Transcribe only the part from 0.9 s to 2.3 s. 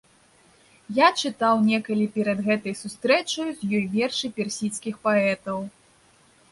Я чытаў некалі